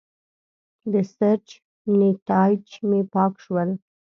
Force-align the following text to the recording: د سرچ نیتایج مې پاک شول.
د 0.91 0.93
سرچ 1.15 1.47
نیتایج 1.99 2.65
مې 2.87 3.01
پاک 3.13 3.33
شول. 3.43 3.69